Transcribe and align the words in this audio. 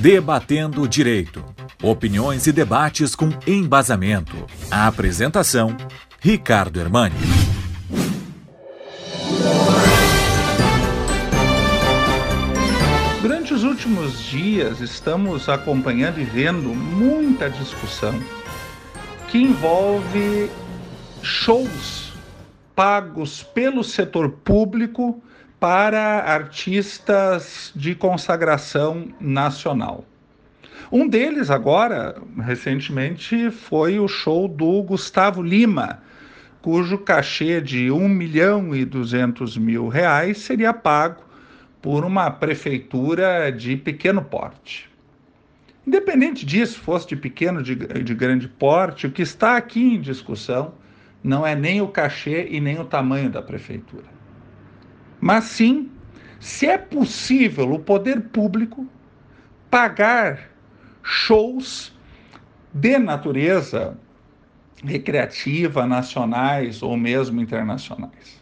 Debatendo 0.00 0.88
Direito. 0.88 1.44
Opiniões 1.82 2.46
e 2.46 2.52
debates 2.52 3.14
com 3.14 3.28
embasamento. 3.46 4.34
A 4.70 4.86
apresentação: 4.86 5.76
Ricardo 6.18 6.80
Hermani. 6.80 7.14
Durante 13.20 13.52
os 13.52 13.62
últimos 13.62 14.22
dias, 14.22 14.80
estamos 14.80 15.50
acompanhando 15.50 16.18
e 16.18 16.24
vendo 16.24 16.70
muita 16.70 17.50
discussão 17.50 18.18
que 19.28 19.36
envolve 19.36 20.50
shows 21.22 22.14
pagos 22.74 23.42
pelo 23.42 23.84
setor 23.84 24.30
público 24.30 25.22
para 25.60 26.20
artistas 26.20 27.70
de 27.76 27.94
consagração 27.94 29.08
nacional. 29.20 30.06
Um 30.90 31.06
deles, 31.06 31.50
agora, 31.50 32.16
recentemente, 32.38 33.50
foi 33.50 34.00
o 34.00 34.08
show 34.08 34.48
do 34.48 34.82
Gustavo 34.82 35.42
Lima, 35.42 36.02
cujo 36.62 36.96
cachê 36.96 37.60
de 37.60 37.90
1 37.90 38.08
milhão 38.08 38.74
e 38.74 38.86
200 38.86 39.58
mil 39.58 39.86
reais 39.88 40.38
seria 40.38 40.72
pago 40.72 41.22
por 41.82 42.06
uma 42.06 42.30
prefeitura 42.30 43.52
de 43.52 43.76
pequeno 43.76 44.22
porte. 44.22 44.88
Independente 45.86 46.44
disso, 46.46 46.80
fosse 46.80 47.08
de 47.08 47.16
pequeno, 47.16 47.62
de, 47.62 47.74
de 47.74 48.14
grande 48.14 48.48
porte, 48.48 49.06
o 49.06 49.10
que 49.10 49.22
está 49.22 49.58
aqui 49.58 49.94
em 49.94 50.00
discussão 50.00 50.72
não 51.22 51.46
é 51.46 51.54
nem 51.54 51.82
o 51.82 51.88
cachê 51.88 52.48
e 52.50 52.60
nem 52.60 52.80
o 52.80 52.84
tamanho 52.84 53.28
da 53.28 53.42
prefeitura 53.42 54.19
mas 55.20 55.44
sim 55.44 55.90
se 56.38 56.66
é 56.66 56.78
possível 56.78 57.72
o 57.72 57.78
poder 57.78 58.20
público 58.20 58.86
pagar 59.70 60.50
shows 61.02 61.92
de 62.72 62.98
natureza 62.98 63.98
recreativa, 64.82 65.86
nacionais 65.86 66.82
ou 66.82 66.96
mesmo 66.96 67.38
internacionais. 67.40 68.40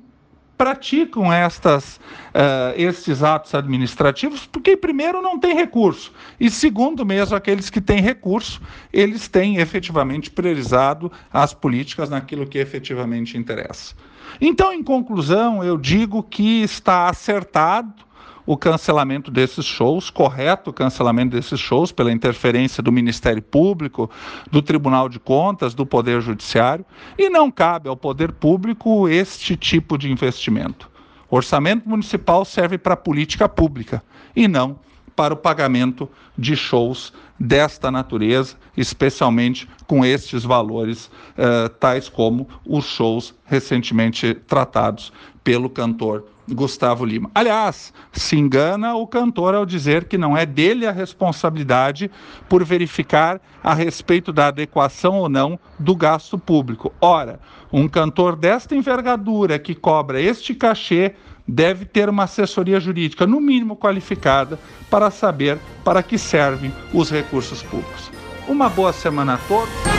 praticam 0.61 1.33
estas, 1.33 1.97
uh, 2.35 2.77
estes 2.77 3.23
atos 3.23 3.55
administrativos, 3.55 4.45
porque, 4.45 4.77
primeiro, 4.77 5.23
não 5.23 5.39
tem 5.39 5.55
recurso, 5.55 6.13
e, 6.39 6.51
segundo, 6.51 7.07
mesmo 7.07 7.35
aqueles 7.35 7.71
que 7.71 7.81
têm 7.81 8.03
recurso, 8.03 8.61
eles 8.93 9.27
têm 9.27 9.57
efetivamente 9.57 10.31
priorizado 10.31 11.11
as 11.33 11.55
políticas 11.55 12.11
naquilo 12.11 12.47
que 12.47 12.59
efetivamente 12.59 13.39
interessa. 13.39 13.95
Então, 14.39 14.71
em 14.71 14.83
conclusão, 14.83 15.65
eu 15.65 15.79
digo 15.79 16.23
que 16.23 16.63
está 16.63 17.09
acertado 17.09 18.05
o 18.51 18.57
cancelamento 18.57 19.31
desses 19.31 19.65
shows, 19.65 20.11
correto 20.11 20.73
cancelamento 20.73 21.37
desses 21.37 21.61
shows 21.61 21.93
pela 21.93 22.11
interferência 22.11 22.83
do 22.83 22.91
Ministério 22.91 23.41
Público, 23.41 24.11
do 24.51 24.61
Tribunal 24.61 25.09
de 25.09 25.21
Contas, 25.21 25.73
do 25.73 25.87
Poder 25.87 26.21
Judiciário, 26.21 26.85
e 27.17 27.31
não 27.31 27.49
cabe 27.49 27.89
ao 27.89 27.97
Poder 27.97 28.33
Público 28.33 29.09
este 29.09 29.57
tipo 29.57 29.97
de 29.97 30.11
investimento. 30.11 30.91
O 31.31 31.37
orçamento 31.37 31.89
municipal 31.89 32.45
serve 32.45 32.77
para 32.77 32.97
política 32.97 33.49
pública 33.49 34.03
e 34.35 34.49
não 34.49 34.81
para 35.15 35.33
o 35.33 35.37
pagamento 35.37 36.11
de 36.37 36.57
shows 36.57 37.13
desta 37.39 37.89
natureza, 37.89 38.57
especialmente 38.77 39.69
com 39.87 40.05
estes 40.05 40.43
valores, 40.43 41.09
eh, 41.39 41.69
tais 41.79 42.09
como 42.09 42.49
os 42.67 42.85
shows 42.85 43.33
recentemente 43.45 44.35
tratados 44.35 45.13
pelo 45.45 45.71
cantor 45.71 46.25
Gustavo 46.55 47.05
Lima. 47.05 47.31
Aliás, 47.35 47.93
se 48.13 48.37
engana 48.37 48.95
o 48.95 49.07
cantor 49.07 49.55
ao 49.55 49.67
dizer 49.67 50.05
que 50.05 50.19
não 50.19 50.37
é 50.37 50.45
dele 50.45 50.87
a 50.87 50.93
responsabilidade 50.93 52.11
por 52.49 52.65
verificar 52.65 53.41
a 53.63 53.75
respeito 53.75 54.33
da 54.33 54.49
adequação 54.49 55.17
ou 55.17 55.29
não 55.29 55.59
do 55.79 55.95
gasto 55.95 56.39
público. 56.39 56.93
Ora, 57.01 57.41
um 57.73 57.89
cantor 57.89 58.37
desta 58.37 58.75
envergadura 58.75 59.59
que 59.59 59.75
cobra 59.75 60.21
este 60.21 60.55
cachê 60.55 61.15
deve 61.47 61.85
ter 61.85 62.09
uma 62.09 62.25
assessoria 62.25 62.79
jurídica, 62.79 63.27
no 63.27 63.41
mínimo 63.41 63.77
qualificada, 63.77 64.59
para 64.89 65.11
saber 65.11 65.59
para 65.85 66.03
que 66.03 66.17
servem 66.17 66.73
os 66.93 67.11
recursos 67.11 67.63
públicos. 67.63 68.11
Uma 68.49 68.69
boa 68.69 68.93
semana 68.93 69.35
a 69.35 69.39
todos. 69.39 69.90